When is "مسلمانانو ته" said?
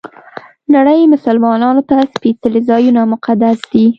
1.13-1.95